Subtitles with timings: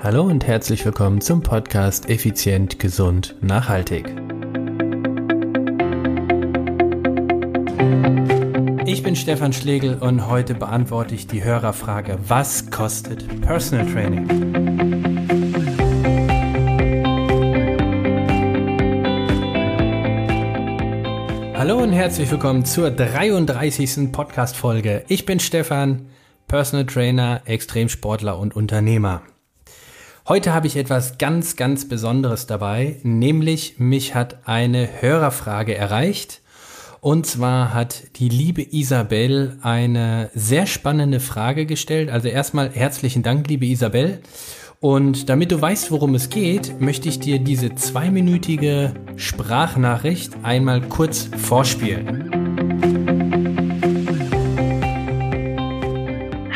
[0.00, 4.06] Hallo und herzlich willkommen zum Podcast Effizient, Gesund, Nachhaltig.
[8.86, 14.28] Ich bin Stefan Schlegel und heute beantworte ich die Hörerfrage, was kostet Personal Training?
[21.56, 24.12] Hallo und herzlich willkommen zur 33.
[24.12, 25.04] Podcast-Folge.
[25.08, 26.06] Ich bin Stefan,
[26.46, 29.22] Personal Trainer, Extremsportler und Unternehmer.
[30.28, 36.42] Heute habe ich etwas ganz, ganz Besonderes dabei, nämlich mich hat eine Hörerfrage erreicht.
[37.00, 42.10] Und zwar hat die liebe Isabel eine sehr spannende Frage gestellt.
[42.10, 44.20] Also erstmal herzlichen Dank, liebe Isabel.
[44.80, 51.30] Und damit du weißt, worum es geht, möchte ich dir diese zweiminütige Sprachnachricht einmal kurz
[51.38, 52.28] vorspielen.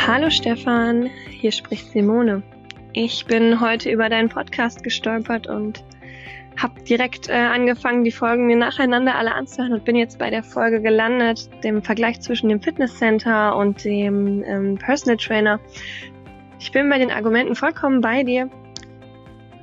[0.06, 1.08] Hallo Stefan,
[1.40, 2.42] hier spricht Simone.
[2.94, 5.82] Ich bin heute über deinen Podcast gestolpert und
[6.60, 10.42] habe direkt äh, angefangen, die Folgen mir nacheinander alle anzuhören und bin jetzt bei der
[10.42, 15.58] Folge gelandet, dem Vergleich zwischen dem Fitnesscenter und dem ähm, Personal Trainer.
[16.58, 18.50] Ich bin bei den Argumenten vollkommen bei dir,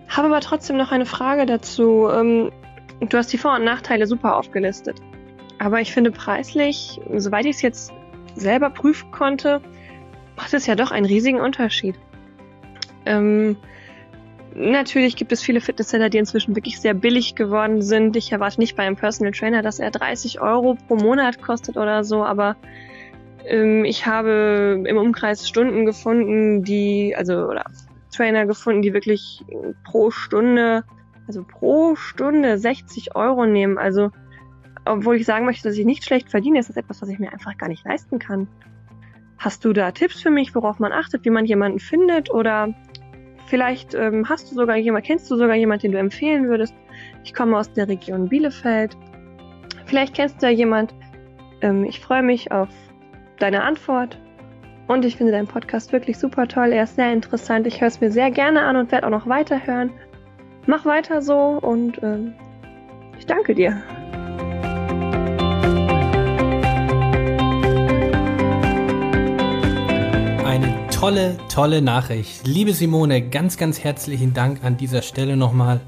[0.07, 2.09] habe aber trotzdem noch eine Frage dazu.
[2.11, 2.51] Ähm,
[2.99, 4.99] du hast die Vor- und Nachteile super aufgelistet.
[5.59, 7.93] Aber ich finde preislich, soweit ich es jetzt
[8.33, 9.61] selber prüfen konnte,
[10.35, 11.93] macht es ja doch einen riesigen Unterschied.
[13.05, 13.57] Ähm,
[14.55, 18.15] natürlich gibt es viele Fitnesscenter, die inzwischen wirklich sehr billig geworden sind.
[18.15, 22.03] Ich erwarte nicht bei einem Personal Trainer, dass er 30 Euro pro Monat kostet oder
[22.03, 22.55] so, aber
[23.45, 27.65] ähm, ich habe im Umkreis Stunden gefunden, die, also, oder
[28.11, 29.43] Trainer gefunden, die wirklich
[29.83, 30.83] pro Stunde,
[31.27, 33.77] also pro Stunde 60 Euro nehmen.
[33.77, 34.11] Also,
[34.85, 37.31] obwohl ich sagen möchte, dass ich nicht schlecht verdiene, ist das etwas, was ich mir
[37.31, 38.47] einfach gar nicht leisten kann.
[39.37, 42.73] Hast du da Tipps für mich, worauf man achtet, wie man jemanden findet oder
[43.49, 46.75] Vielleicht ähm, hast du sogar jemand, kennst du sogar jemanden, den du empfehlen würdest.
[47.23, 48.95] Ich komme aus der Region Bielefeld.
[49.85, 50.93] Vielleicht kennst du ja jemand.
[51.61, 52.69] Ähm, ich freue mich auf
[53.39, 54.19] deine Antwort.
[54.87, 56.73] Und ich finde deinen Podcast wirklich super toll.
[56.73, 57.65] Er ist sehr interessant.
[57.65, 59.91] Ich höre es mir sehr gerne an und werde auch noch weiterhören.
[60.67, 62.33] Mach weiter so und ähm,
[63.17, 63.81] ich danke dir.
[70.99, 72.45] Tolle, tolle Nachricht.
[72.45, 75.79] Liebe Simone, ganz, ganz herzlichen Dank an dieser Stelle nochmal.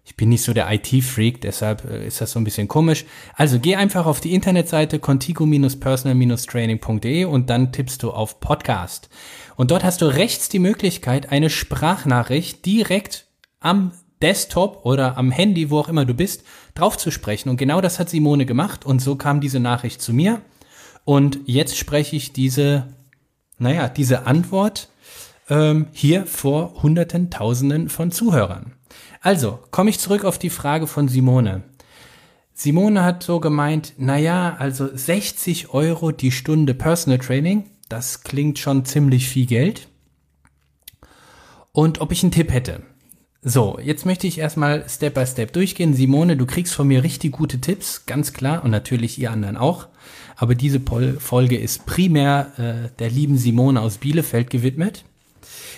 [0.06, 3.06] Ich bin nicht so der IT-Freak, deshalb äh, ist das so ein bisschen komisch.
[3.36, 9.09] Also geh einfach auf die Internetseite contigo-personal-training.de und dann tippst du auf Podcast.
[9.56, 13.28] Und dort hast du rechts die Möglichkeit, eine Sprachnachricht direkt
[13.62, 16.44] am Desktop oder am Handy, wo auch immer du bist,
[16.75, 17.50] drauf zu sprechen.
[17.50, 20.41] Und genau das hat Simone gemacht und so kam diese Nachricht zu mir.
[21.06, 22.88] Und jetzt spreche ich diese,
[23.58, 24.90] naja, diese Antwort
[25.50, 28.74] ähm, hier vor Hunderten, Tausenden von Zuhörern.
[29.23, 31.63] Also, komme ich zurück auf die Frage von Simone.
[32.53, 38.84] Simone hat so gemeint, naja, also 60 Euro die Stunde Personal Training, das klingt schon
[38.84, 39.88] ziemlich viel Geld.
[41.72, 42.84] Und ob ich einen Tipp hätte.
[43.41, 45.94] So, jetzt möchte ich erstmal Step by Step durchgehen.
[45.94, 49.88] Simone, du kriegst von mir richtig gute Tipps, ganz klar, und natürlich ihr anderen auch.
[50.35, 55.05] Aber diese Folge ist primär äh, der lieben Simone aus Bielefeld gewidmet.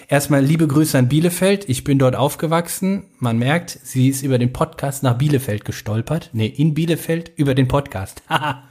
[0.07, 1.67] Erstmal liebe Grüße an Bielefeld.
[1.67, 3.05] Ich bin dort aufgewachsen.
[3.17, 6.29] Man merkt, sie ist über den Podcast nach Bielefeld gestolpert.
[6.31, 8.21] Nee, in Bielefeld über den Podcast.
[8.29, 8.63] Haha.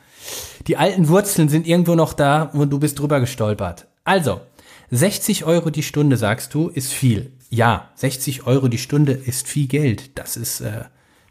[0.69, 3.89] Die alten Wurzeln sind irgendwo noch da und du bist drüber gestolpert.
[4.05, 4.43] Also,
[4.91, 7.33] 60 Euro die Stunde, sagst du, ist viel.
[7.51, 10.17] Ja, 60 Euro die Stunde ist viel Geld.
[10.17, 10.85] Das ist äh,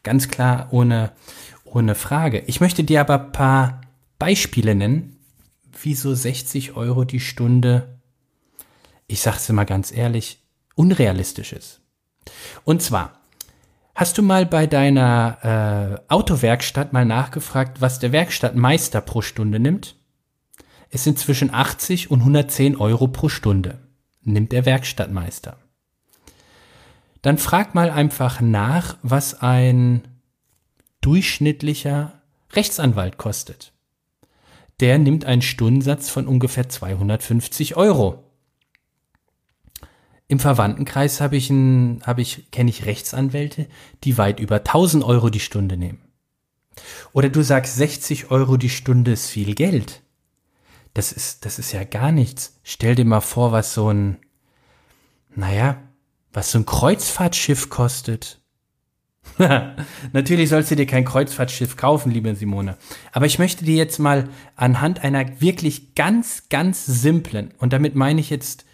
[0.03, 1.13] ganz klar ohne,
[1.63, 2.44] ohne Frage.
[2.47, 3.80] Ich möchte dir aber paar
[4.19, 5.18] Beispiele nennen,
[5.81, 7.93] wieso 60 Euro die Stunde
[9.13, 10.39] ich sag's immer ganz ehrlich,
[10.74, 11.81] unrealistisch ist.
[12.63, 13.19] Und zwar,
[13.94, 19.95] hast du mal bei deiner äh, Autowerkstatt mal nachgefragt, was der Werkstattmeister pro Stunde nimmt?
[20.89, 23.77] Es sind zwischen 80 und 110 Euro pro Stunde,
[24.24, 25.57] nimmt der Werkstattmeister.
[27.21, 30.07] Dann frag mal einfach nach, was ein
[31.01, 32.19] durchschnittlicher
[32.54, 33.74] Rechtsanwalt kostet.
[34.80, 38.23] Der nimmt einen Stundensatz von ungefähr 250 Euro.
[40.33, 43.68] Im Verwandtenkreis habe ich, ein, habe ich, kenne ich Rechtsanwälte,
[44.03, 46.01] die weit über 1000 Euro die Stunde nehmen.
[47.12, 50.01] Oder du sagst, 60 Euro die Stunde ist viel Geld.
[50.95, 52.59] Das ist, das ist ja gar nichts.
[52.63, 54.18] Stell dir mal vor, was so ein,
[55.35, 55.77] naja,
[56.31, 58.41] was so ein Kreuzfahrtschiff kostet.
[60.13, 62.80] Natürlich sollst du dir kein Kreuzfahrtschiff kaufen, liebe Simone.
[63.12, 68.19] Aber ich möchte dir jetzt mal anhand einer wirklich ganz, ganz simplen, und damit meine
[68.19, 68.65] ich jetzt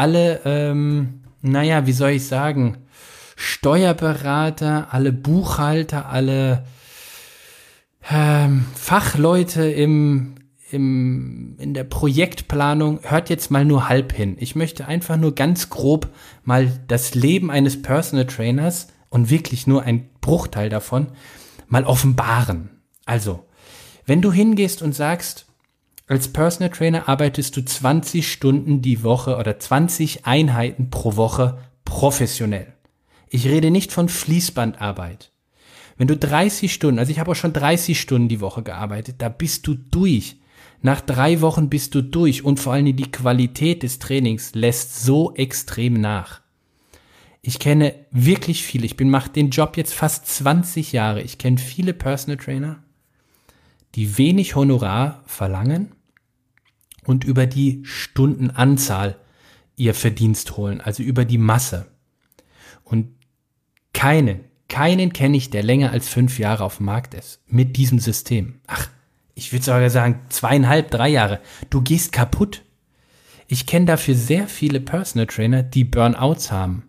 [0.00, 2.78] alle, ähm, naja, wie soll ich sagen,
[3.36, 6.64] Steuerberater, alle Buchhalter, alle
[8.10, 10.36] ähm, Fachleute im,
[10.70, 14.38] im, in der Projektplanung, hört jetzt mal nur halb hin.
[14.40, 16.08] Ich möchte einfach nur ganz grob
[16.44, 21.08] mal das Leben eines Personal Trainers und wirklich nur ein Bruchteil davon
[21.68, 22.70] mal offenbaren.
[23.04, 23.44] Also,
[24.06, 25.44] wenn du hingehst und sagst,
[26.10, 32.74] als Personal Trainer arbeitest du 20 Stunden die Woche oder 20 Einheiten pro Woche professionell.
[33.28, 35.30] Ich rede nicht von Fließbandarbeit.
[35.96, 39.28] Wenn du 30 Stunden, also ich habe auch schon 30 Stunden die Woche gearbeitet, da
[39.28, 40.40] bist du durch.
[40.82, 45.32] Nach drei Wochen bist du durch und vor allem die Qualität des Trainings lässt so
[45.36, 46.40] extrem nach.
[47.40, 48.84] Ich kenne wirklich viele.
[48.84, 51.22] Ich bin mache den Job jetzt fast 20 Jahre.
[51.22, 52.82] Ich kenne viele Personal Trainer,
[53.94, 55.92] die wenig Honorar verlangen
[57.04, 59.16] und über die Stundenanzahl
[59.76, 61.86] ihr Verdienst holen, also über die Masse.
[62.84, 63.08] Und
[63.92, 67.98] keinen, keinen kenne ich, der länger als fünf Jahre auf dem Markt ist mit diesem
[67.98, 68.60] System.
[68.66, 68.88] Ach,
[69.34, 71.40] ich würde sogar sagen zweieinhalb, drei Jahre.
[71.70, 72.62] Du gehst kaputt.
[73.48, 76.84] Ich kenne dafür sehr viele Personal Trainer, die Burnouts haben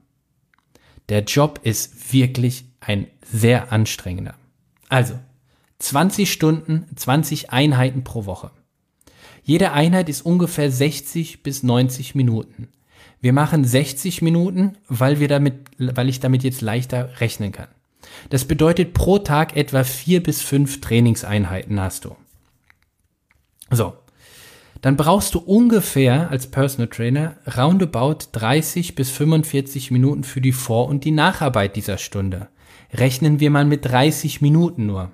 [1.11, 4.35] der Job ist wirklich ein sehr anstrengender.
[4.87, 5.19] Also,
[5.79, 8.51] 20 Stunden, 20 Einheiten pro Woche.
[9.43, 12.67] Jede Einheit ist ungefähr 60 bis 90 Minuten.
[13.21, 17.67] Wir machen 60 Minuten, weil wir damit, weil ich damit jetzt leichter rechnen kann.
[18.29, 22.15] Das bedeutet pro Tag etwa vier bis fünf Trainingseinheiten hast du.
[23.69, 23.93] So
[24.81, 30.87] dann brauchst du ungefähr als Personal Trainer roundabout 30 bis 45 Minuten für die Vor-
[30.87, 32.47] und die Nacharbeit dieser Stunde.
[32.91, 35.11] Rechnen wir mal mit 30 Minuten nur.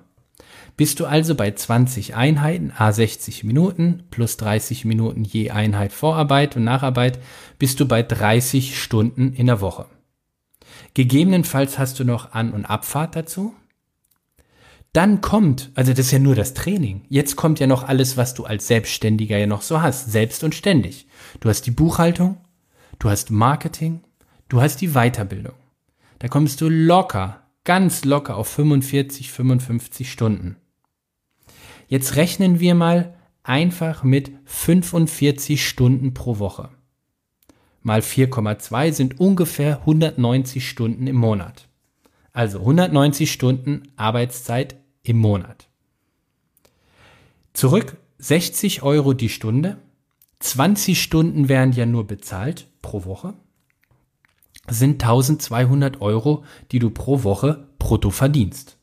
[0.78, 6.54] Bist du also bei 20 Einheiten, a 60 Minuten plus 30 Minuten je Einheit Vorarbeit
[6.54, 7.18] und Nacharbeit,
[7.58, 9.86] bist du bei 30 Stunden in der Woche.
[10.94, 13.56] Gegebenenfalls hast du noch An- und Abfahrt dazu,
[14.92, 17.04] dann kommt, also das ist ja nur das Training.
[17.08, 20.54] Jetzt kommt ja noch alles, was du als Selbstständiger ja noch so hast, selbst und
[20.54, 21.08] ständig.
[21.40, 22.36] Du hast die Buchhaltung,
[23.00, 24.02] du hast Marketing,
[24.48, 25.54] du hast die Weiterbildung.
[26.20, 30.56] Da kommst du locker, ganz locker auf 45, 55 Stunden.
[31.88, 36.68] Jetzt rechnen wir mal einfach mit 45 Stunden pro Woche.
[37.82, 41.68] Mal 4,2 sind ungefähr 190 Stunden im Monat.
[42.32, 45.68] Also 190 Stunden Arbeitszeit im Monat.
[47.54, 49.78] Zurück 60 Euro die Stunde.
[50.40, 53.32] 20 Stunden wären ja nur bezahlt pro Woche.
[54.68, 58.76] Sind 1200 Euro, die du pro Woche brutto verdienst.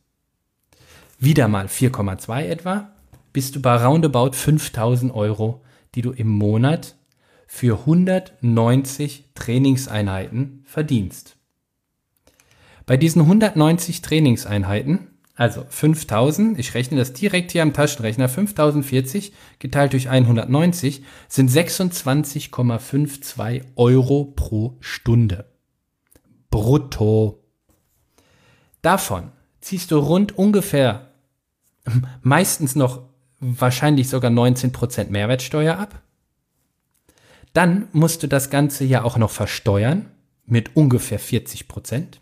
[1.19, 2.94] Wieder mal 4,2 etwa,
[3.35, 5.61] bist du bei roundabout 5000 Euro,
[5.93, 6.95] die du im Monat
[7.47, 11.35] für 190 Trainingseinheiten verdienst.
[12.85, 19.91] Bei diesen 190 Trainingseinheiten, also 5000, ich rechne das direkt hier am Taschenrechner, 5040 geteilt
[19.91, 25.51] durch 190 sind 26,52 Euro pro Stunde.
[26.49, 27.43] Brutto.
[28.81, 31.11] Davon ziehst du rund ungefähr
[32.21, 36.01] meistens noch wahrscheinlich sogar 19% Mehrwertsteuer ab.
[37.53, 40.07] Dann musst du das Ganze ja auch noch versteuern
[40.45, 42.21] mit ungefähr 40 Prozent.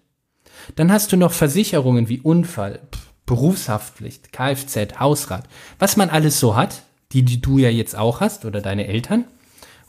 [0.76, 2.80] Dann hast du noch Versicherungen wie Unfall,
[3.26, 5.48] Berufshaftpflicht, Kfz, Hausrat,
[5.80, 9.26] was man alles so hat, die, die du ja jetzt auch hast oder deine Eltern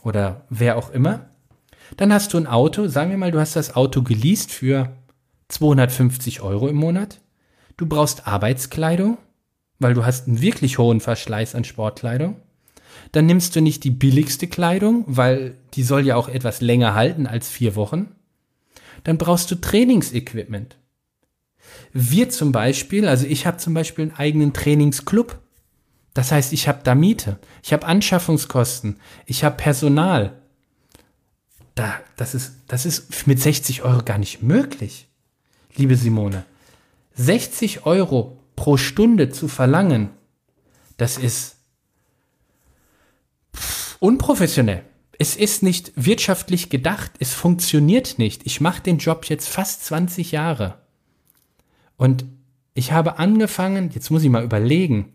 [0.03, 1.29] oder wer auch immer.
[1.97, 4.95] Dann hast du ein Auto, sagen wir mal, du hast das Auto geleast für
[5.49, 7.19] 250 Euro im Monat.
[7.77, 9.17] Du brauchst Arbeitskleidung,
[9.79, 12.37] weil du hast einen wirklich hohen Verschleiß an Sportkleidung.
[13.11, 17.27] Dann nimmst du nicht die billigste Kleidung, weil die soll ja auch etwas länger halten
[17.27, 18.15] als vier Wochen
[19.05, 20.77] dann brauchst du Trainingsequipment.
[21.93, 25.39] Wir zum Beispiel, also ich habe zum Beispiel einen eigenen Trainingsclub.
[26.13, 30.41] Das heißt, ich habe da Miete, ich habe Anschaffungskosten, ich habe Personal.
[31.75, 35.07] Da, das ist, das ist mit 60 Euro gar nicht möglich,
[35.75, 36.45] liebe Simone.
[37.15, 40.09] 60 Euro pro Stunde zu verlangen,
[40.97, 41.57] das ist
[43.99, 44.83] unprofessionell
[45.19, 48.45] es ist nicht wirtschaftlich gedacht, es funktioniert nicht.
[48.45, 50.79] Ich mache den Job jetzt fast 20 Jahre.
[51.97, 52.25] Und
[52.73, 55.13] ich habe angefangen, jetzt muss ich mal überlegen,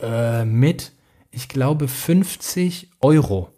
[0.00, 0.92] äh, mit
[1.30, 3.50] ich glaube, 50 Euro.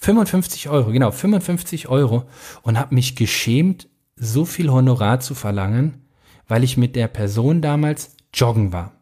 [0.00, 2.24] 55 Euro, genau, 55 Euro
[2.62, 6.04] und habe mich geschämt, so viel Honorar zu verlangen,
[6.50, 8.92] weil ich mit der Person damals joggen war.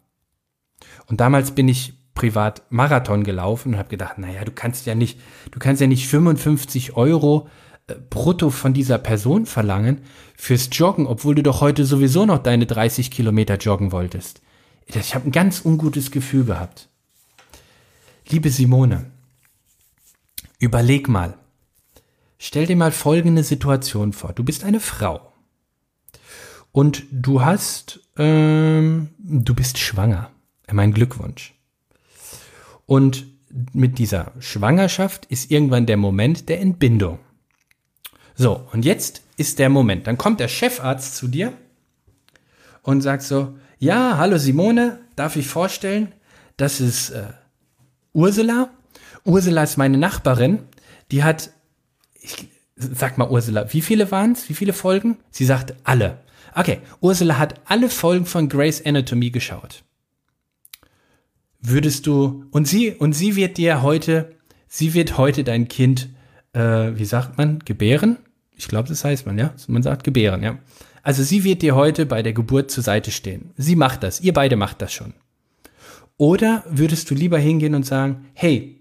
[1.06, 5.18] Und damals bin ich privat Marathon gelaufen und habe gedacht, naja, du kannst ja nicht,
[5.50, 7.48] du kannst ja nicht 55 Euro
[7.86, 10.02] äh, brutto von dieser Person verlangen
[10.36, 14.42] fürs Joggen, obwohl du doch heute sowieso noch deine 30 Kilometer joggen wolltest.
[14.86, 16.88] Ich habe ein ganz ungutes Gefühl gehabt.
[18.28, 19.10] Liebe Simone,
[20.58, 21.34] überleg mal.
[22.38, 24.32] Stell dir mal folgende Situation vor.
[24.32, 25.27] Du bist eine Frau
[26.72, 30.30] und du hast, ähm, du bist schwanger.
[30.70, 31.54] Mein Glückwunsch.
[32.86, 33.26] Und
[33.72, 37.18] mit dieser Schwangerschaft ist irgendwann der Moment der Entbindung.
[38.34, 40.06] So, und jetzt ist der Moment.
[40.06, 41.52] Dann kommt der Chefarzt zu dir
[42.82, 46.12] und sagt so, ja, hallo Simone, darf ich vorstellen,
[46.56, 47.28] das ist äh,
[48.12, 48.70] Ursula.
[49.24, 50.60] Ursula ist meine Nachbarin.
[51.10, 51.50] Die hat,
[52.20, 54.48] ich sag mal Ursula, wie viele waren es?
[54.48, 55.18] Wie viele Folgen?
[55.30, 56.18] Sie sagt alle.
[56.54, 59.82] Okay, Ursula hat alle Folgen von Grace Anatomy geschaut
[61.60, 64.36] würdest du, und sie, und sie wird dir heute,
[64.66, 66.08] sie wird heute dein Kind,
[66.52, 66.60] äh,
[66.94, 68.18] wie sagt man, gebären?
[68.56, 69.54] Ich glaube, das heißt man, ja?
[69.66, 70.58] Man sagt gebären, ja.
[71.02, 73.50] Also sie wird dir heute bei der Geburt zur Seite stehen.
[73.56, 75.14] Sie macht das, ihr beide macht das schon.
[76.16, 78.80] Oder würdest du lieber hingehen und sagen, hey,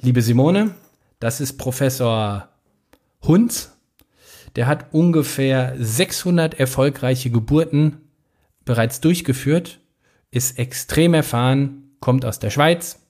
[0.00, 0.74] liebe Simone,
[1.20, 2.48] das ist Professor
[3.22, 3.73] Hunz,
[4.56, 8.00] der hat ungefähr 600 erfolgreiche Geburten
[8.64, 9.80] bereits durchgeführt,
[10.30, 13.00] ist extrem erfahren, kommt aus der Schweiz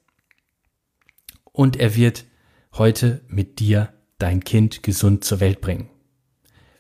[1.53, 2.25] und er wird
[2.75, 5.89] heute mit dir dein Kind gesund zur Welt bringen.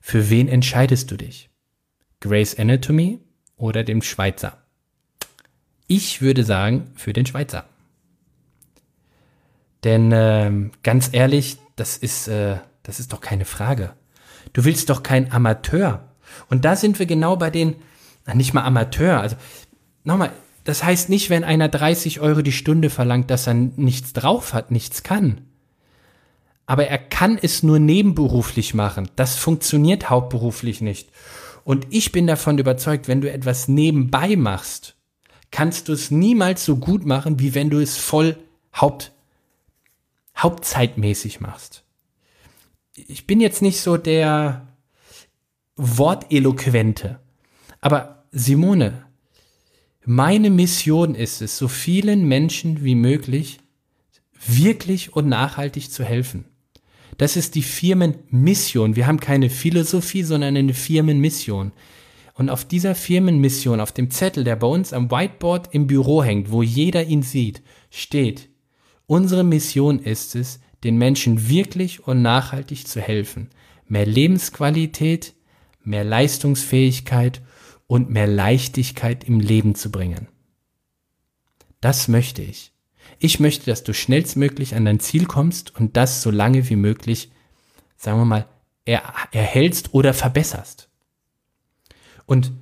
[0.00, 1.50] Für wen entscheidest du dich?
[2.20, 3.20] Grace Anatomy
[3.56, 4.58] oder dem Schweizer?
[5.86, 7.66] Ich würde sagen, für den Schweizer.
[9.84, 13.94] Denn äh, ganz ehrlich, das ist, äh, das ist doch keine Frage.
[14.54, 16.08] Du willst doch kein Amateur.
[16.48, 17.76] Und da sind wir genau bei den,
[18.24, 19.20] na, nicht mal Amateur.
[19.20, 19.36] Also
[20.04, 20.32] nochmal,
[20.64, 24.70] das heißt nicht, wenn einer 30 Euro die Stunde verlangt, dass er nichts drauf hat,
[24.70, 25.42] nichts kann.
[26.66, 29.10] Aber er kann es nur nebenberuflich machen.
[29.16, 31.10] Das funktioniert hauptberuflich nicht.
[31.64, 34.96] Und ich bin davon überzeugt, wenn du etwas nebenbei machst,
[35.50, 38.36] kannst du es niemals so gut machen, wie wenn du es voll
[38.74, 39.12] Haupt,
[40.36, 41.83] hauptzeitmäßig machst.
[42.96, 44.68] Ich bin jetzt nicht so der
[45.76, 47.18] Worteloquente.
[47.80, 49.04] Aber Simone,
[50.04, 53.58] meine Mission ist es, so vielen Menschen wie möglich
[54.46, 56.44] wirklich und nachhaltig zu helfen.
[57.18, 58.96] Das ist die Firmenmission.
[58.96, 61.72] Wir haben keine Philosophie, sondern eine Firmenmission.
[62.34, 66.50] Und auf dieser Firmenmission, auf dem Zettel, der bei uns am Whiteboard im Büro hängt,
[66.50, 68.48] wo jeder ihn sieht, steht,
[69.06, 73.50] unsere Mission ist es, den Menschen wirklich und nachhaltig zu helfen.
[73.88, 75.34] Mehr Lebensqualität,
[75.82, 77.42] mehr Leistungsfähigkeit
[77.86, 80.28] und mehr Leichtigkeit im Leben zu bringen.
[81.80, 82.72] Das möchte ich.
[83.18, 87.30] Ich möchte, dass du schnellstmöglich an dein Ziel kommst und das so lange wie möglich,
[87.96, 88.46] sagen wir mal,
[88.84, 90.88] er, erhältst oder verbesserst.
[92.26, 92.52] Und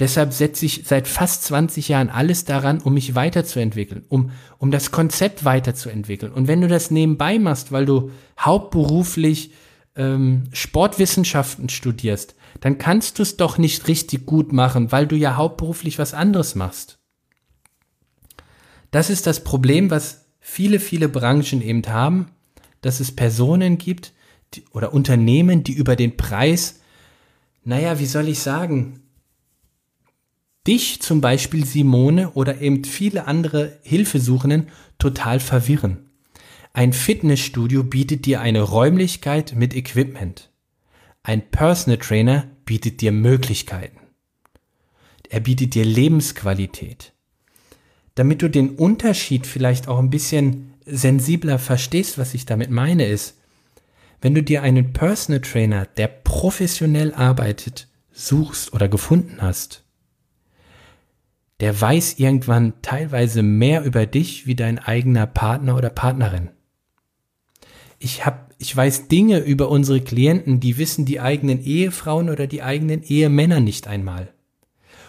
[0.00, 4.90] deshalb setze ich seit fast 20 Jahren alles daran, um mich weiterzuentwickeln, um, um das
[4.90, 6.32] Konzept weiterzuentwickeln.
[6.32, 9.52] Und wenn du das nebenbei machst, weil du hauptberuflich
[9.96, 15.36] ähm, Sportwissenschaften studierst, dann kannst du es doch nicht richtig gut machen, weil du ja
[15.36, 16.98] hauptberuflich was anderes machst.
[18.90, 22.30] Das ist das Problem, was viele, viele Branchen eben haben,
[22.80, 24.12] dass es Personen gibt
[24.54, 26.80] die, oder Unternehmen, die über den Preis,
[27.64, 29.00] naja, wie soll ich sagen,
[30.66, 34.68] dich zum Beispiel Simone oder eben viele andere Hilfesuchenden
[34.98, 36.10] total verwirren.
[36.72, 40.50] Ein Fitnessstudio bietet dir eine Räumlichkeit mit Equipment.
[41.22, 44.00] Ein Personal Trainer bietet dir Möglichkeiten.
[45.28, 47.12] Er bietet dir Lebensqualität.
[48.14, 53.38] Damit du den Unterschied vielleicht auch ein bisschen sensibler verstehst, was ich damit meine, ist,
[54.20, 59.83] wenn du dir einen Personal Trainer, der professionell arbeitet, suchst oder gefunden hast,
[61.60, 66.50] der weiß irgendwann teilweise mehr über dich wie dein eigener Partner oder Partnerin
[68.04, 72.62] ich habe, ich weiß Dinge über unsere Klienten, die wissen die eigenen Ehefrauen oder die
[72.62, 74.32] eigenen Ehemänner nicht einmal.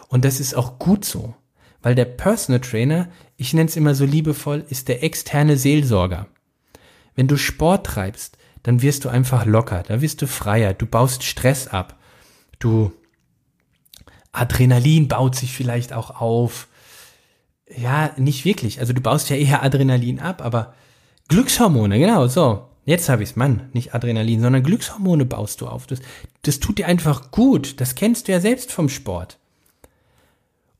[0.07, 1.35] Und das ist auch gut so,
[1.81, 6.27] weil der Personal Trainer, ich nenne es immer so liebevoll, ist der externe Seelsorger.
[7.15, 11.23] Wenn du Sport treibst, dann wirst du einfach locker, da wirst du freier, du baust
[11.23, 11.99] Stress ab,
[12.59, 12.93] du
[14.37, 16.67] Adrenalin baut sich vielleicht auch auf,
[17.75, 18.79] ja, nicht wirklich.
[18.79, 20.73] Also du baust ja eher Adrenalin ab, aber
[21.27, 22.69] Glückshormone, genau, so.
[22.85, 25.87] Jetzt habe ich's, Mann, nicht Adrenalin, sondern Glückshormone baust du auf.
[25.87, 25.99] Das,
[26.43, 27.81] das tut dir einfach gut.
[27.81, 29.39] Das kennst du ja selbst vom Sport.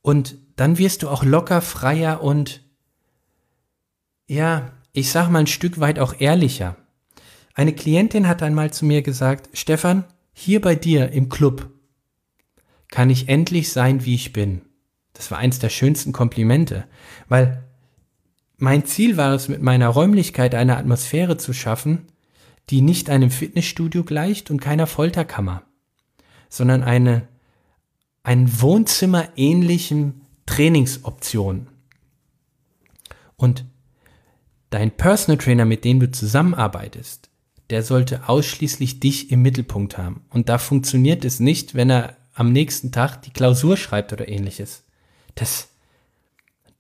[0.04, 2.62] Und dann wirst du auch locker, freier und
[4.28, 6.76] ja, ich sag mal ein Stück weit auch ehrlicher.
[7.56, 11.72] Eine Klientin hat einmal zu mir gesagt, Stefan, hier bei dir im Club
[12.96, 14.62] kann ich endlich sein, wie ich bin.
[15.12, 16.86] Das war eins der schönsten Komplimente,
[17.28, 17.62] weil
[18.56, 22.08] mein Ziel war es, mit meiner Räumlichkeit eine Atmosphäre zu schaffen,
[22.70, 25.64] die nicht einem Fitnessstudio gleicht und keiner Folterkammer,
[26.48, 27.28] sondern eine,
[28.24, 31.68] ein Wohnzimmer ähnlichen Trainingsoption.
[33.36, 33.66] Und
[34.70, 37.30] dein Personal Trainer, mit dem du zusammenarbeitest,
[37.72, 40.24] der sollte ausschließlich dich im Mittelpunkt haben.
[40.30, 44.84] Und da funktioniert es nicht, wenn er am nächsten Tag die Klausur schreibt oder ähnliches.
[45.34, 45.70] Das,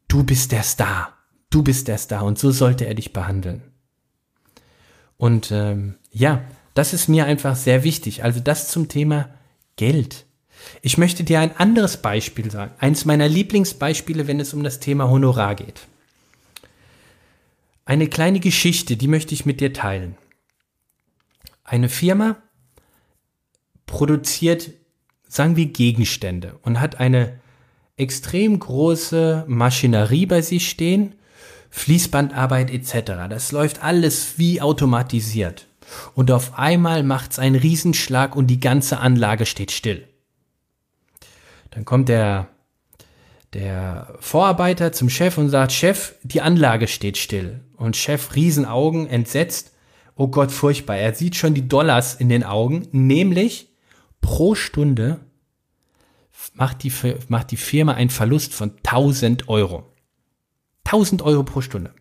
[0.07, 1.13] du bist der Star.
[1.49, 3.63] Du bist der Star und so sollte er dich behandeln.
[5.17, 6.43] Und ähm, ja,
[6.73, 8.23] das ist mir einfach sehr wichtig.
[8.23, 9.29] Also das zum Thema
[9.77, 10.25] Geld.
[10.81, 12.73] Ich möchte dir ein anderes Beispiel sagen.
[12.79, 15.87] Eins meiner Lieblingsbeispiele, wenn es um das Thema Honorar geht.
[17.85, 20.17] Eine kleine Geschichte, die möchte ich mit dir teilen.
[21.63, 22.37] Eine Firma
[23.85, 24.71] produziert,
[25.35, 27.39] sagen wir, Gegenstände und hat eine
[27.97, 31.15] extrem große Maschinerie bei sich stehen,
[31.69, 33.11] Fließbandarbeit etc.
[33.29, 35.67] Das läuft alles wie automatisiert.
[36.13, 40.07] Und auf einmal macht's einen Riesenschlag und die ganze Anlage steht still.
[41.71, 42.47] Dann kommt der,
[43.53, 47.61] der Vorarbeiter zum Chef und sagt, Chef, die Anlage steht still.
[47.75, 49.75] Und Chef Riesenaugen entsetzt
[50.15, 50.97] oh Gott, furchtbar.
[50.97, 53.69] Er sieht schon die Dollars in den Augen, nämlich
[54.21, 55.19] pro Stunde
[56.53, 56.91] macht die,
[57.27, 59.91] macht die Firma einen Verlust von 1000 Euro.
[60.85, 61.91] 1000 Euro pro Stunde.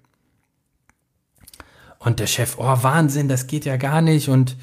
[1.99, 4.29] Und der Chef, oh Wahnsinn, das geht ja gar nicht.
[4.29, 4.57] Und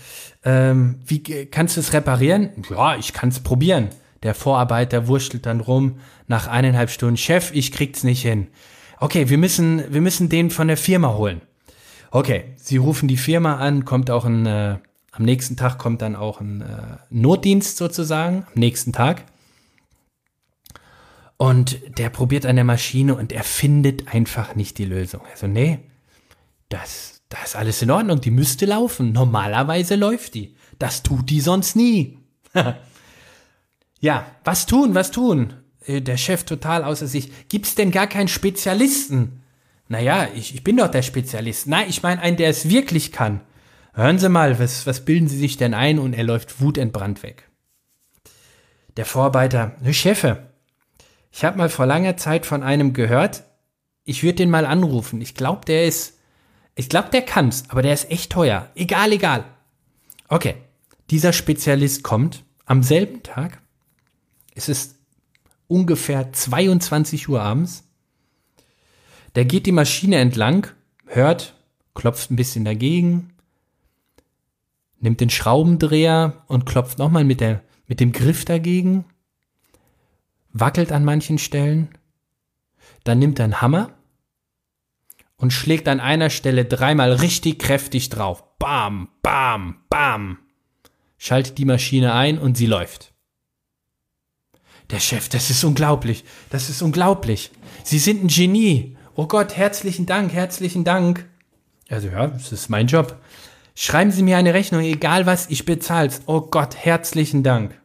[0.44, 2.52] ähm, wie kannst du es reparieren?
[2.70, 3.90] Ja, ich kann es probieren.
[4.22, 7.18] Der Vorarbeiter wurschtelt dann rum nach eineinhalb Stunden.
[7.18, 8.48] Chef, ich krieg's nicht hin.
[9.00, 11.42] Okay, wir müssen, wir müssen den von der Firma holen.
[12.12, 14.78] Okay, Sie rufen die Firma an, kommt auch ein, äh,
[15.12, 19.24] am nächsten Tag kommt dann auch ein äh, Notdienst sozusagen, am nächsten Tag.
[21.42, 25.22] Und der probiert an der Maschine und er findet einfach nicht die Lösung.
[25.32, 25.80] Also, nee,
[26.70, 29.12] das, das ist alles in Ordnung, die müsste laufen.
[29.12, 30.56] Normalerweise läuft die.
[30.78, 32.20] Das tut die sonst nie.
[34.00, 35.56] ja, was tun, was tun?
[35.84, 37.32] Äh, der Chef total außer sich.
[37.50, 39.42] Gibt's denn gar keinen Spezialisten?
[39.88, 41.66] Naja, ich, ich bin doch der Spezialist.
[41.66, 43.42] Nein, ich meine einen, der es wirklich kann.
[43.96, 45.98] Hören Sie mal, was, was bilden Sie sich denn ein?
[45.98, 47.50] Und er läuft wutentbrannt weg.
[48.96, 50.51] Der Vorarbeiter, ne Chefe,
[51.32, 53.44] ich habe mal vor langer Zeit von einem gehört,
[54.04, 55.22] ich würde den mal anrufen.
[55.22, 56.18] Ich glaube, der ist,
[56.76, 58.70] ich glaube, der kann's, aber der ist echt teuer.
[58.76, 59.46] Egal, egal.
[60.28, 60.56] Okay,
[61.10, 63.62] dieser Spezialist kommt am selben Tag.
[64.56, 64.96] Es ist
[65.68, 67.84] ungefähr 22 Uhr abends.
[69.36, 70.68] Der geht die Maschine entlang,
[71.06, 71.56] hört,
[71.94, 73.34] klopft ein bisschen dagegen,
[75.00, 79.06] nimmt den Schraubendreher und klopft nochmal mit, der, mit dem Griff dagegen,
[80.54, 81.90] wackelt an manchen Stellen,
[83.04, 83.94] dann nimmt er einen Hammer
[85.38, 88.44] und schlägt an einer Stelle dreimal richtig kräftig drauf.
[88.60, 90.40] Bam, bam, bam.
[91.18, 93.14] Schaltet die Maschine ein und sie läuft.
[94.90, 97.52] Der Chef, das ist unglaublich, das ist unglaublich.
[97.84, 101.28] Sie sind ein Genie oh Gott, herzlichen Dank, herzlichen Dank.
[101.90, 103.18] Also ja, das ist mein Job.
[103.76, 106.22] Schreiben Sie mir eine Rechnung, egal was, ich bezahl's.
[106.26, 107.80] Oh Gott, herzlichen Dank.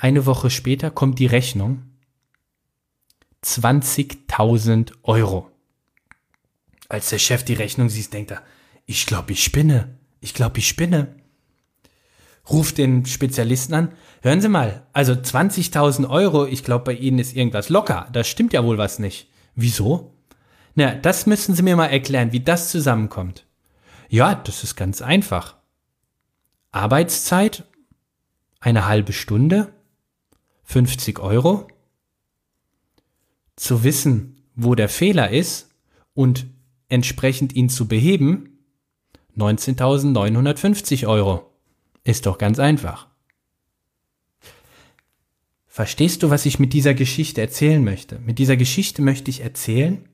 [0.00, 1.82] Eine Woche später kommt die Rechnung.
[3.44, 5.50] 20.000 Euro.
[6.88, 8.42] Als der Chef die Rechnung sieht, denkt er,
[8.86, 9.98] ich glaube, ich spinne.
[10.20, 11.16] Ich glaube, ich spinne.
[12.48, 13.92] Ruft den Spezialisten an.
[14.22, 18.08] Hören Sie mal, also 20.000 Euro, ich glaube, bei Ihnen ist irgendwas locker.
[18.10, 19.28] Da stimmt ja wohl was nicht.
[19.54, 20.14] Wieso?
[20.76, 23.44] Na, das müssen Sie mir mal erklären, wie das zusammenkommt.
[24.08, 25.56] Ja, das ist ganz einfach.
[26.72, 27.64] Arbeitszeit,
[28.60, 29.74] eine halbe Stunde,
[30.70, 31.66] 50 Euro.
[33.56, 35.68] Zu wissen, wo der Fehler ist
[36.14, 36.46] und
[36.88, 38.60] entsprechend ihn zu beheben,
[39.36, 41.52] 19.950 Euro.
[42.04, 43.08] Ist doch ganz einfach.
[45.66, 48.20] Verstehst du, was ich mit dieser Geschichte erzählen möchte?
[48.20, 50.08] Mit dieser Geschichte möchte ich erzählen,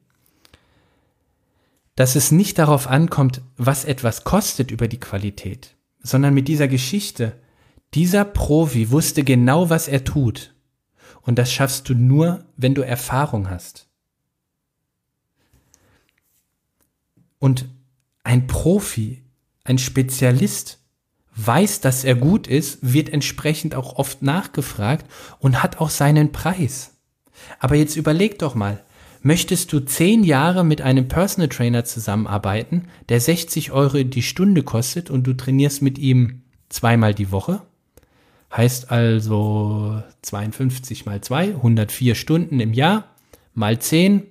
[1.97, 7.39] dass es nicht darauf ankommt, was etwas kostet über die Qualität, sondern mit dieser Geschichte,
[7.97, 10.55] dieser Profi wusste genau, was er tut.
[11.23, 13.89] Und das schaffst du nur, wenn du Erfahrung hast.
[17.39, 17.71] Und
[18.23, 19.25] ein Profi,
[19.65, 20.79] ein Spezialist
[21.37, 26.99] weiß, dass er gut ist, wird entsprechend auch oft nachgefragt und hat auch seinen Preis.
[27.59, 28.85] Aber jetzt überleg doch mal,
[29.23, 35.09] möchtest du zehn Jahre mit einem Personal Trainer zusammenarbeiten, der 60 Euro die Stunde kostet
[35.09, 37.63] und du trainierst mit ihm zweimal die Woche?
[38.55, 43.15] Heißt also 52 mal 2, 104 Stunden im Jahr,
[43.55, 44.23] mal 10,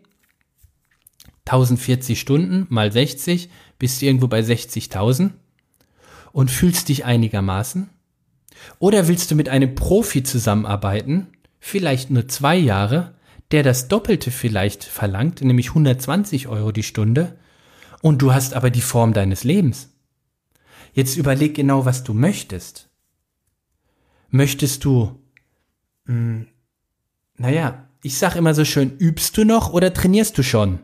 [1.46, 5.32] 1040 Stunden mal 60, bist du irgendwo bei 60.000
[6.32, 7.90] und fühlst dich einigermaßen?
[8.80, 11.28] Oder willst du mit einem Profi zusammenarbeiten,
[11.60, 13.14] vielleicht nur zwei Jahre,
[13.52, 17.38] der das Doppelte vielleicht verlangt, nämlich 120 Euro die Stunde,
[18.02, 19.90] und du hast aber die Form deines Lebens?
[20.94, 22.85] Jetzt überleg genau, was du möchtest.
[24.36, 25.18] Möchtest du,
[26.08, 26.48] mh, hm,
[27.38, 30.80] naja, ich sag immer so schön, übst du noch oder trainierst du schon?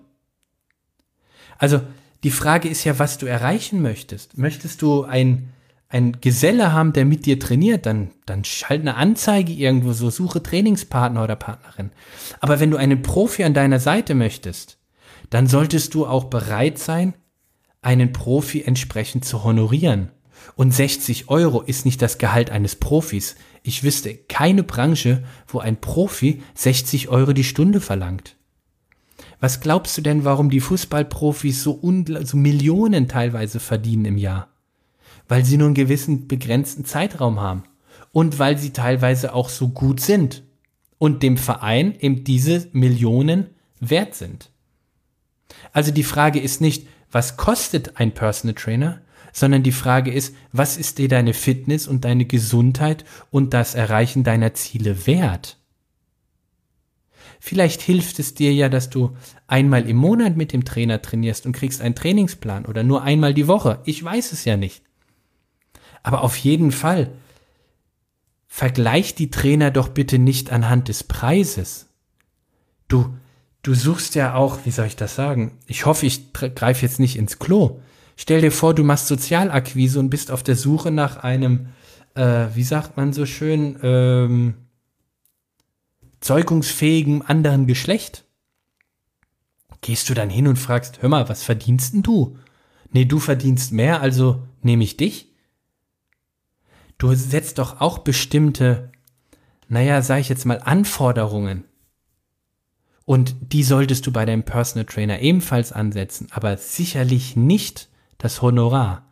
[1.58, 1.82] Also,
[2.24, 4.38] die Frage ist ja, was du erreichen möchtest.
[4.38, 5.50] Möchtest du ein,
[5.90, 10.42] ein Geselle haben, der mit dir trainiert, dann, dann schalt eine Anzeige irgendwo so, suche
[10.42, 11.92] Trainingspartner oder Partnerin.
[12.40, 14.78] Aber wenn du einen Profi an deiner Seite möchtest,
[15.30, 17.16] dann solltest du auch bereit sein,
[17.82, 20.10] einen Profi entsprechend zu honorieren.
[20.56, 23.36] Und 60 Euro ist nicht das Gehalt eines Profis.
[23.64, 28.36] Ich wüsste keine Branche, wo ein Profi 60 Euro die Stunde verlangt.
[29.40, 31.80] Was glaubst du denn, warum die Fußballprofis so,
[32.24, 34.50] so Millionen teilweise verdienen im Jahr?
[35.28, 37.64] Weil sie nur einen gewissen begrenzten Zeitraum haben.
[38.12, 40.44] Und weil sie teilweise auch so gut sind.
[40.98, 43.48] Und dem Verein eben diese Millionen
[43.80, 44.52] wert sind.
[45.74, 49.02] Also die Frage ist nicht, was kostet ein Personal Trainer,
[49.34, 54.24] sondern die Frage ist, was ist dir deine Fitness und deine Gesundheit und das Erreichen
[54.24, 55.58] deiner Ziele wert?
[57.40, 59.18] Vielleicht hilft es dir ja, dass du
[59.48, 63.48] einmal im Monat mit dem Trainer trainierst und kriegst einen Trainingsplan oder nur einmal die
[63.48, 63.80] Woche.
[63.86, 64.84] Ich weiß es ja nicht.
[66.04, 67.12] Aber auf jeden Fall,
[68.48, 71.88] vergleich die Trainer doch bitte nicht anhand des Preises.
[72.88, 73.18] Du,
[73.64, 75.58] du suchst ja auch, wie soll ich das sagen?
[75.66, 77.80] Ich hoffe, ich greife jetzt nicht ins Klo.
[78.22, 81.70] Stell dir vor, du machst Sozialakquise und bist auf der Suche nach einem,
[82.14, 84.54] äh, wie sagt man so schön, ähm,
[86.20, 88.26] zeugungsfähigen anderen Geschlecht.
[89.82, 92.38] Gehst du dann hin und fragst, hör mal, was verdienst denn du?
[92.92, 95.34] Nee, du verdienst mehr, also nehme ich dich?
[97.00, 98.92] Du setzt doch auch bestimmte,
[99.68, 101.64] naja, sag ich jetzt mal, Anforderungen.
[103.04, 107.90] Und die solltest du bei deinem Personal Trainer ebenfalls ansetzen, aber sicherlich nicht
[108.22, 109.08] das Honorar.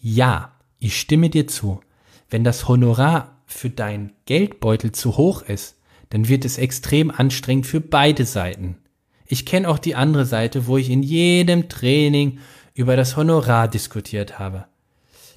[0.00, 1.80] Ja, ich stimme dir zu.
[2.28, 5.76] Wenn das Honorar für dein Geldbeutel zu hoch ist,
[6.10, 8.78] dann wird es extrem anstrengend für beide Seiten.
[9.26, 12.40] Ich kenne auch die andere Seite, wo ich in jedem Training
[12.74, 14.66] über das Honorar diskutiert habe.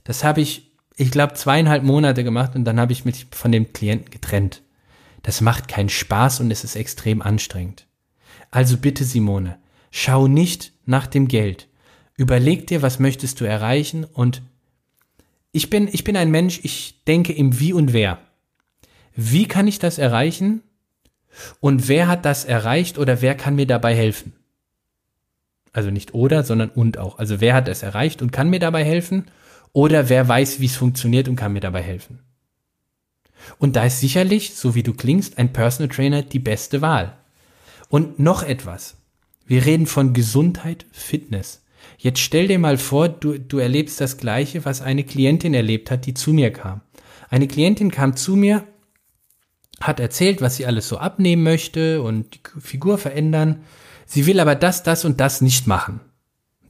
[0.04, 3.72] Das habe ich, ich glaube, zweieinhalb Monate gemacht und dann habe ich mich von dem
[3.72, 4.64] Klienten getrennt.
[5.22, 7.86] Das macht keinen Spaß und es ist extrem anstrengend.
[8.50, 9.60] Also bitte, Simone,
[9.92, 11.68] schau nicht nach dem Geld.
[12.22, 14.44] Überleg dir, was möchtest du erreichen und
[15.54, 18.20] ich bin, ich bin ein Mensch, ich denke im Wie und Wer.
[19.16, 20.62] Wie kann ich das erreichen?
[21.62, 24.34] Und wer hat das erreicht oder wer kann mir dabei helfen?
[25.74, 27.18] Also nicht oder, sondern und auch.
[27.18, 29.26] Also wer hat es erreicht und kann mir dabei helfen?
[29.74, 32.20] Oder wer weiß, wie es funktioniert und kann mir dabei helfen?
[33.58, 37.18] Und da ist sicherlich, so wie du klingst, ein Personal Trainer die beste Wahl.
[37.90, 38.98] Und noch etwas.
[39.48, 41.61] Wir reden von Gesundheit, Fitness.
[41.98, 46.06] Jetzt stell dir mal vor, du, du erlebst das Gleiche, was eine Klientin erlebt hat,
[46.06, 46.82] die zu mir kam.
[47.30, 48.66] Eine Klientin kam zu mir
[49.82, 53.64] hat erzählt, was sie alles so abnehmen möchte und die Figur verändern.
[54.06, 56.00] Sie will aber das, das und das nicht machen.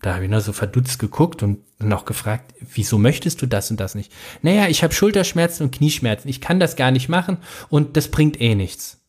[0.01, 3.79] Da habe ich nur so verdutzt geguckt und noch gefragt, wieso möchtest du das und
[3.79, 4.11] das nicht?
[4.41, 6.29] Naja, ich habe Schulterschmerzen und Knieschmerzen.
[6.29, 7.37] Ich kann das gar nicht machen
[7.69, 8.99] und das bringt eh nichts.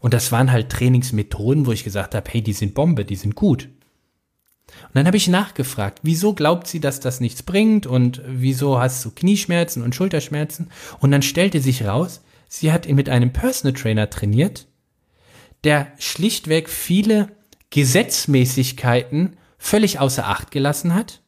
[0.00, 3.36] Und das waren halt Trainingsmethoden, wo ich gesagt habe, hey, die sind Bombe, die sind
[3.36, 3.68] gut.
[4.88, 9.04] Und dann habe ich nachgefragt, wieso glaubt sie, dass das nichts bringt und wieso hast
[9.04, 10.70] du Knieschmerzen und Schulterschmerzen?
[11.00, 14.66] Und dann stellte sich raus, Sie hat ihn mit einem Personal Trainer trainiert,
[15.64, 17.28] der schlichtweg viele
[17.70, 21.22] Gesetzmäßigkeiten völlig außer Acht gelassen hat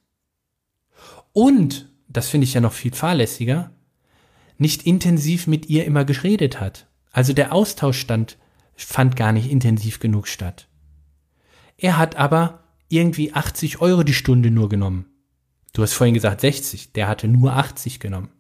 [1.35, 3.73] und, das finde ich ja noch viel fahrlässiger,
[4.57, 6.87] nicht intensiv mit ihr immer geredet hat.
[7.11, 8.39] Also der Austausch stand,
[8.77, 10.69] fand gar nicht intensiv genug statt.
[11.77, 12.64] Er hat aber
[12.95, 15.07] irgendwie 80 Euro die Stunde nur genommen.
[15.73, 18.31] Du hast vorhin gesagt 60, der hatte nur 80 genommen.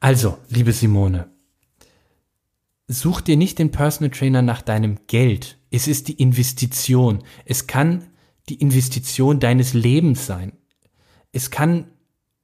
[0.00, 1.28] Also, liebe Simone,
[2.86, 5.58] such dir nicht den Personal Trainer nach deinem Geld.
[5.70, 7.24] Es ist die Investition.
[7.44, 8.06] Es kann
[8.48, 10.52] die Investition deines Lebens sein.
[11.32, 11.90] Es kann,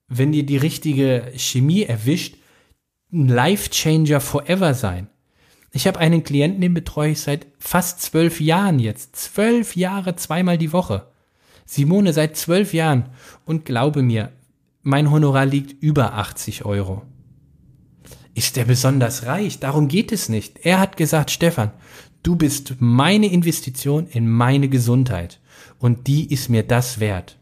[0.09, 2.37] wenn dir die richtige Chemie erwischt,
[3.13, 5.09] ein Life Changer forever sein.
[5.77, 9.17] Ich habe einen Klienten, den betreue ich seit fast zwölf Jahren jetzt.
[9.17, 11.09] Zwölf Jahre, zweimal die Woche.
[11.67, 13.07] Simone seit zwölf Jahren.
[13.45, 14.31] Und glaube mir,
[14.83, 17.03] mein Honorar liegt über 80 Euro.
[18.35, 19.59] Ist er besonders reich?
[19.59, 20.65] Darum geht es nicht.
[20.65, 21.73] Er hat gesagt, Stefan,
[22.23, 25.41] du bist meine Investition in meine Gesundheit.
[25.81, 27.37] Und die ist mir das wert.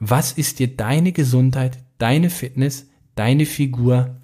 [0.00, 4.16] Was ist dir deine Gesundheit, deine Fitness, deine Figur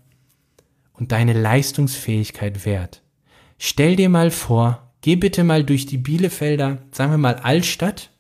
[0.93, 3.02] und deine Leistungsfähigkeit wert?
[3.59, 8.11] Stell dir mal vor, geh bitte mal durch die Bielefelder, sagen wir mal Altstadt,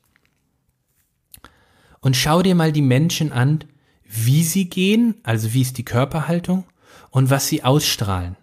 [2.00, 3.64] und schau dir mal die Menschen an,
[4.04, 6.64] wie sie gehen, also wie ist die Körperhaltung
[7.10, 8.36] und was sie ausstrahlen.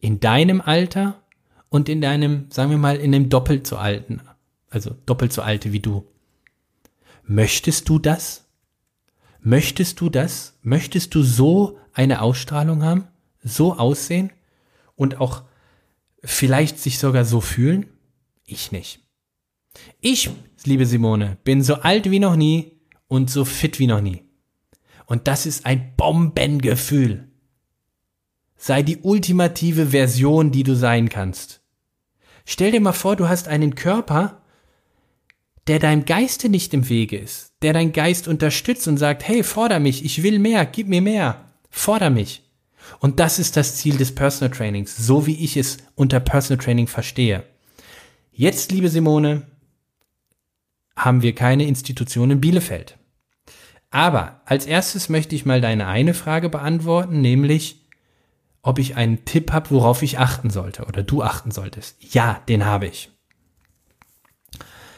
[0.00, 1.22] In deinem Alter
[1.70, 4.20] und in deinem, sagen wir mal, in dem doppelt so alten,
[4.68, 6.04] also doppelt so alte wie du.
[7.24, 8.44] Möchtest du das?
[9.40, 10.58] Möchtest du das?
[10.62, 13.06] Möchtest du so eine Ausstrahlung haben?
[13.42, 14.30] So aussehen?
[14.96, 15.44] Und auch
[16.24, 17.86] vielleicht sich sogar so fühlen?
[18.46, 19.00] Ich nicht.
[20.00, 20.30] Ich,
[20.64, 24.22] liebe Simone, bin so alt wie noch nie und so fit wie noch nie.
[25.06, 27.28] Und das ist ein Bombengefühl.
[28.56, 31.60] Sei die ultimative Version, die du sein kannst.
[32.46, 34.42] Stell dir mal vor, du hast einen Körper,
[35.66, 39.80] der deinem Geiste nicht im Wege ist, der dein Geist unterstützt und sagt, hey, forder
[39.80, 42.43] mich, ich will mehr, gib mir mehr, forder mich.
[42.98, 46.86] Und das ist das Ziel des Personal Trainings, so wie ich es unter Personal Training
[46.86, 47.44] verstehe.
[48.32, 49.46] Jetzt, liebe Simone,
[50.96, 52.98] haben wir keine Institution in Bielefeld.
[53.90, 57.86] Aber als erstes möchte ich mal deine eine Frage beantworten, nämlich,
[58.62, 61.96] ob ich einen Tipp habe, worauf ich achten sollte oder du achten solltest.
[62.12, 63.10] Ja, den habe ich.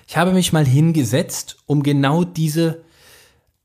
[0.06, 2.84] Ich habe mich mal hingesetzt, um genau diese,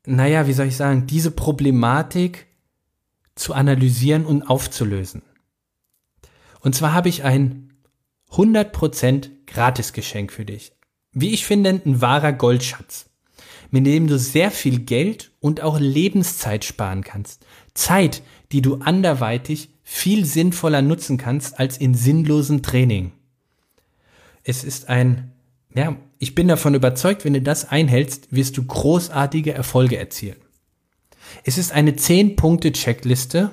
[0.06, 2.48] naja, wie soll ich sagen, diese Problematik
[3.42, 5.24] zu analysieren und aufzulösen.
[6.62, 7.74] Und zwar habe ich ein
[8.32, 10.74] 100% Gratisgeschenk für dich.
[11.12, 13.10] Wie ich finde, ein wahrer Goldschatz,
[13.72, 17.46] mit dem du sehr viel Geld und auch Lebenszeit sparen kannst.
[17.74, 23.12] Zeit, die du anderweitig viel sinnvoller nutzen kannst als in sinnlosem Training.
[24.44, 25.34] Es ist ein,
[25.74, 30.38] ja, ich bin davon überzeugt, wenn du das einhältst, wirst du großartige Erfolge erzielen.
[31.44, 33.52] Es ist eine 10-Punkte-Checkliste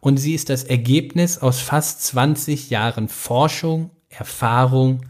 [0.00, 5.06] und sie ist das Ergebnis aus fast 20 Jahren Forschung, Erfahrung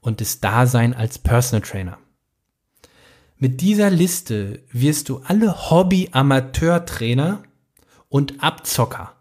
[0.00, 1.98] und des Dasein als Personal Trainer.
[3.36, 7.42] Mit dieser Liste wirst du alle Hobby-Amateur-Trainer
[8.08, 9.14] und Abzocker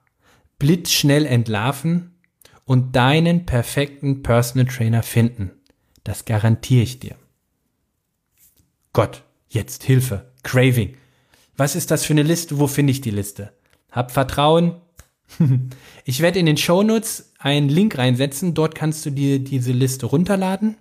[0.60, 2.16] blitzschnell entlarven
[2.66, 5.52] und deinen perfekten Personal Trainer finden.
[6.04, 7.16] Das garantiere ich dir.
[8.94, 10.98] Gott, jetzt Hilfe, Craving.
[11.58, 12.58] Was ist das für eine Liste?
[12.60, 13.52] Wo finde ich die Liste?
[13.92, 14.76] Hab Vertrauen.
[16.06, 18.54] ich werde in den Shownotes einen Link reinsetzen.
[18.54, 20.78] Dort kannst du dir diese Liste runterladen.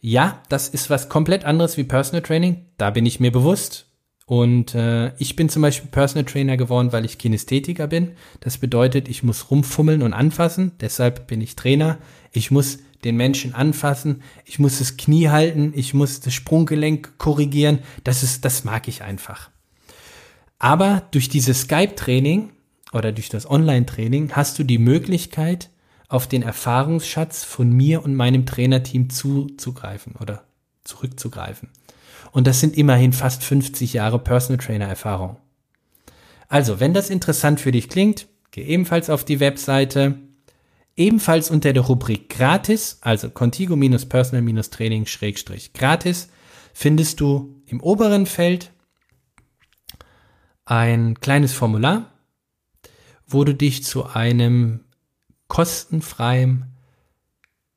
[0.00, 3.86] Ja, das ist was komplett anderes wie Personal Training, da bin ich mir bewusst.
[4.26, 8.12] Und äh, ich bin zum Beispiel Personal Trainer geworden, weil ich Kinästhetiker bin.
[8.40, 10.72] Das bedeutet, ich muss rumfummeln und anfassen.
[10.80, 11.98] Deshalb bin ich Trainer.
[12.32, 14.22] Ich muss den Menschen anfassen.
[14.46, 15.72] Ich muss das Knie halten.
[15.76, 17.80] Ich muss das Sprunggelenk korrigieren.
[18.02, 19.50] Das ist, das mag ich einfach.
[20.58, 22.50] Aber durch dieses Skype-Training
[22.94, 25.70] oder durch das Online-Training hast du die Möglichkeit,
[26.08, 30.44] auf den Erfahrungsschatz von mir und meinem Trainerteam zuzugreifen oder
[30.84, 31.70] zurückzugreifen.
[32.30, 35.38] Und das sind immerhin fast 50 Jahre Personal Trainer Erfahrung.
[36.48, 40.18] Also, wenn das interessant für dich klingt, geh ebenfalls auf die Webseite.
[40.96, 45.06] ebenfalls unter der Rubrik gratis, also Contigo-Personal-Training
[45.74, 46.28] gratis,
[46.72, 48.70] findest du im oberen Feld
[50.64, 52.13] ein kleines Formular,
[53.26, 54.80] wo du dich zu einem
[55.48, 56.74] kostenfreien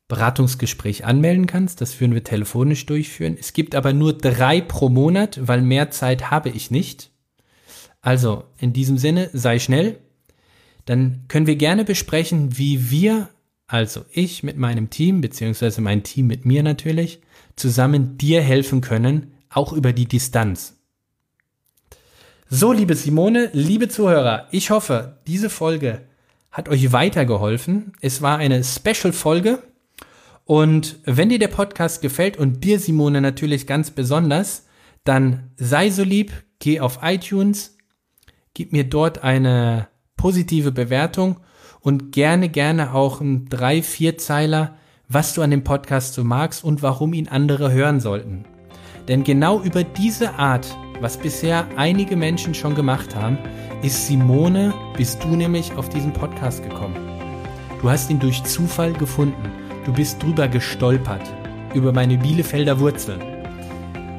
[0.08, 1.82] Beratungsgespräch anmelden kannst.
[1.82, 3.38] Das führen wir telefonisch durchführen.
[3.40, 7.12] Es gibt aber nur drei pro Monat, weil mehr Zeit habe ich nicht.
[8.02, 10.00] Also in diesem Sinne, sei schnell.
[10.86, 13.30] Dann können wir gerne besprechen, wie wir,
[13.68, 17.20] also ich mit meinem Team, beziehungsweise mein Team mit mir natürlich,
[17.58, 20.77] zusammen dir helfen können, auch über die Distanz.
[22.50, 26.04] So, liebe Simone, liebe Zuhörer, ich hoffe, diese Folge
[26.50, 27.92] hat euch weitergeholfen.
[28.00, 29.62] Es war eine Special-Folge.
[30.46, 34.66] Und wenn dir der Podcast gefällt und dir, Simone, natürlich ganz besonders,
[35.04, 37.76] dann sei so lieb, geh auf iTunes,
[38.54, 41.42] gib mir dort eine positive Bewertung
[41.82, 44.78] und gerne, gerne auch ein drei, vier Zeiler,
[45.10, 48.46] was du an dem Podcast so magst und warum ihn andere hören sollten.
[49.08, 50.68] Denn genau über diese Art,
[51.00, 53.38] was bisher einige Menschen schon gemacht haben,
[53.82, 56.96] ist Simone, bist du nämlich auf diesen Podcast gekommen.
[57.82, 59.52] Du hast ihn durch Zufall gefunden.
[59.86, 61.22] Du bist drüber gestolpert.
[61.74, 63.22] Über meine Bielefelder Wurzeln.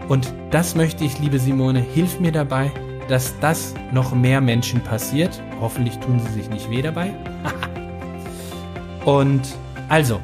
[0.08, 2.70] Und das möchte ich, liebe Simone, hilf mir dabei,
[3.08, 5.42] dass das noch mehr Menschen passiert.
[5.60, 7.12] Hoffentlich tun sie sich nicht weh dabei.
[9.04, 9.42] Und
[9.88, 10.20] also,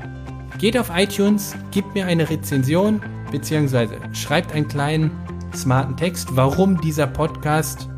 [0.59, 3.01] geht auf iTunes, gebt mir eine Rezension,
[3.31, 5.11] beziehungsweise schreibt einen kleinen
[5.55, 7.89] smarten Text, warum dieser Podcast,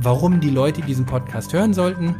[0.00, 2.14] warum die Leute diesen Podcast hören sollten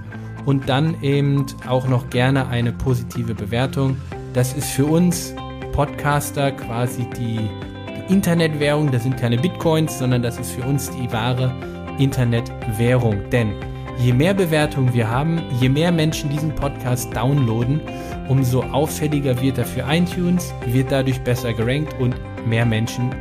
[0.47, 3.97] und dann eben auch noch gerne eine positive Bewertung.
[4.33, 5.35] Das ist für uns
[5.73, 7.49] Podcaster quasi die,
[7.89, 8.91] die Internetwährung.
[8.91, 11.55] Das sind keine Bitcoins, sondern das ist für uns die wahre
[11.99, 13.29] Internetwährung.
[13.31, 13.53] Denn
[13.99, 17.81] je mehr Bewertungen wir haben, je mehr Menschen diesen Podcast downloaden,
[18.29, 22.15] umso auffälliger wird er für iTunes, wird dadurch besser gerankt und
[22.47, 23.15] mehr Menschen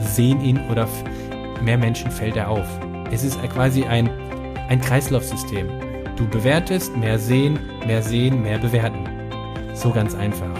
[0.00, 0.88] sehen ihn oder
[1.62, 2.66] mehr Menschen fällt er auf.
[3.10, 4.10] Es ist quasi ein,
[4.68, 5.68] ein Kreislaufsystem.
[6.16, 9.08] Du bewertest, mehr sehen, mehr sehen, mehr bewerten.
[9.74, 10.50] So ganz einfach.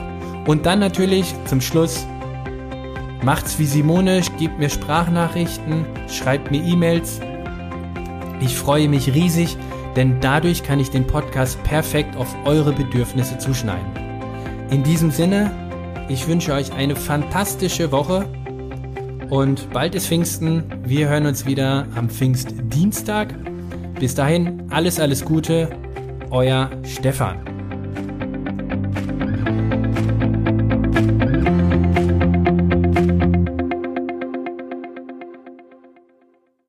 [0.47, 2.07] Und dann natürlich zum Schluss,
[3.23, 7.21] macht's wie Simone, gebt mir Sprachnachrichten, schreibt mir E-Mails.
[8.41, 9.57] Ich freue mich riesig,
[9.97, 14.09] denn dadurch kann ich den Podcast perfekt auf eure Bedürfnisse zuschneiden.
[14.71, 15.51] In diesem Sinne,
[16.09, 18.27] ich wünsche euch eine fantastische Woche
[19.29, 20.65] und bald ist Pfingsten.
[20.85, 23.35] Wir hören uns wieder am Pfingstdienstag.
[23.99, 25.71] Bis dahin, alles, alles Gute.
[26.31, 27.58] Euer Stefan.